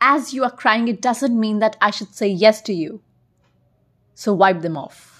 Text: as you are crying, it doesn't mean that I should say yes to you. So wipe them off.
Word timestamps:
as 0.00 0.32
you 0.34 0.44
are 0.44 0.50
crying, 0.50 0.88
it 0.88 1.00
doesn't 1.02 1.38
mean 1.38 1.58
that 1.60 1.76
I 1.80 1.90
should 1.90 2.14
say 2.14 2.28
yes 2.28 2.60
to 2.62 2.72
you. 2.72 3.02
So 4.14 4.32
wipe 4.34 4.60
them 4.60 4.76
off. 4.76 5.19